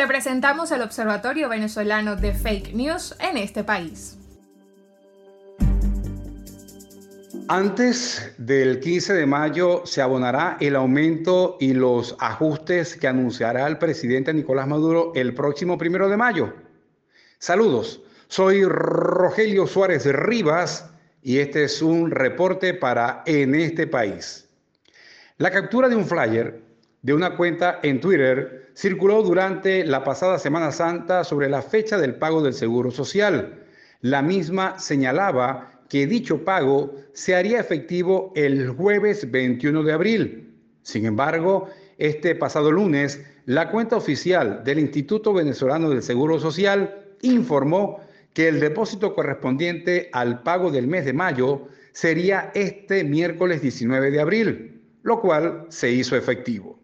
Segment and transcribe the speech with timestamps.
[0.00, 4.16] Te presentamos el Observatorio Venezolano de Fake News en este país.
[7.48, 13.76] Antes del 15 de mayo se abonará el aumento y los ajustes que anunciará el
[13.76, 16.54] presidente Nicolás Maduro el próximo primero de mayo.
[17.38, 20.88] Saludos, soy Rogelio Suárez Rivas
[21.22, 24.48] y este es un reporte para En este país.
[25.36, 26.69] La captura de un flyer
[27.02, 32.14] de una cuenta en Twitter circuló durante la pasada Semana Santa sobre la fecha del
[32.14, 33.64] pago del Seguro Social.
[34.00, 40.54] La misma señalaba que dicho pago se haría efectivo el jueves 21 de abril.
[40.82, 48.00] Sin embargo, este pasado lunes, la cuenta oficial del Instituto Venezolano del Seguro Social informó
[48.32, 54.20] que el depósito correspondiente al pago del mes de mayo sería este miércoles 19 de
[54.20, 56.79] abril, lo cual se hizo efectivo.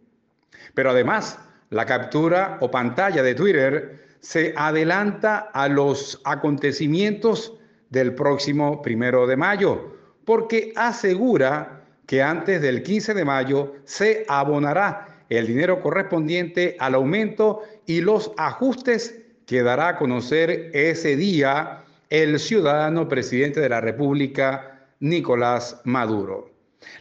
[0.74, 1.38] Pero además,
[1.70, 7.54] la captura o pantalla de Twitter se adelanta a los acontecimientos
[7.90, 15.24] del próximo primero de mayo, porque asegura que antes del 15 de mayo se abonará
[15.28, 22.38] el dinero correspondiente al aumento y los ajustes que dará a conocer ese día el
[22.38, 26.50] ciudadano presidente de la República, Nicolás Maduro.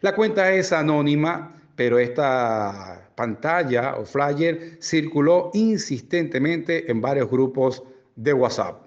[0.01, 7.83] La cuenta es anónima, pero esta pantalla o flyer circuló insistentemente en varios grupos
[8.15, 8.81] de WhatsApp.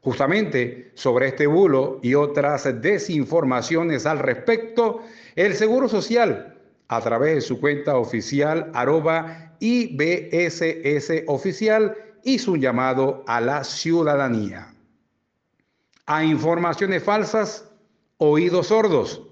[0.00, 5.02] Justamente sobre este bulo y otras desinformaciones al respecto,
[5.34, 6.56] el Seguro Social,
[6.88, 14.72] a través de su cuenta oficial arroba IBSS oficial, hizo un llamado a la ciudadanía.
[16.06, 17.68] A informaciones falsas,
[18.18, 19.25] oídos sordos.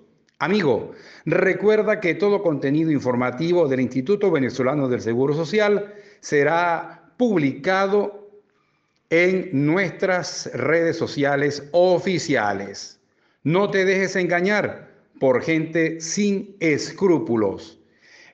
[0.45, 0.93] Amigo,
[1.25, 8.29] recuerda que todo contenido informativo del Instituto Venezolano del Seguro Social será publicado
[9.09, 13.01] en nuestras redes sociales oficiales.
[13.43, 17.81] No te dejes engañar por gente sin escrúpulos.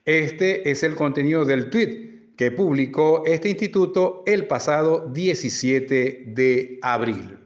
[0.05, 7.39] Este es el contenido del tweet que publicó este instituto el pasado 17 de abril.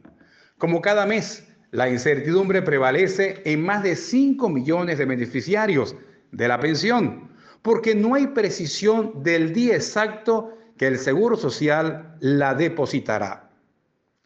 [0.56, 5.96] Como cada mes, la incertidumbre prevalece en más de 5 millones de beneficiarios
[6.30, 12.54] de la pensión, porque no hay precisión del día exacto que el Seguro Social la
[12.54, 13.50] depositará.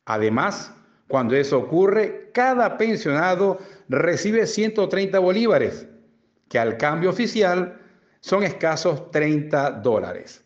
[0.04, 0.74] Además,
[1.08, 3.58] cuando eso ocurre, cada pensionado
[3.88, 5.86] recibe 130 bolívares,
[6.50, 7.80] que al cambio oficial
[8.20, 10.44] son escasos 30 dólares.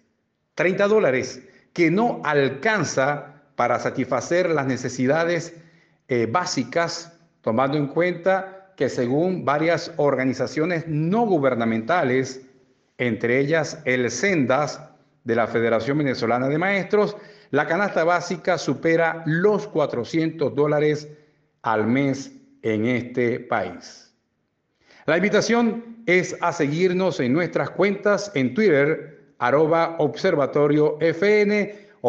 [0.55, 1.43] 30 dólares
[1.73, 5.62] que no alcanza para satisfacer las necesidades
[6.15, 12.43] eh, básicas, tomando en cuenta que según varias organizaciones no gubernamentales,
[12.99, 14.79] entre ellas el SENDAS,
[15.25, 17.17] de la Federación Venezolana de Maestros,
[17.51, 21.09] la canasta básica supera los 400 dólares
[21.63, 22.31] al mes
[22.61, 24.15] en este país.
[25.07, 30.13] La invitación es a seguirnos en nuestras cuentas en Twitter, arroba o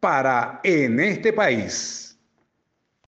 [0.00, 2.09] para En este país.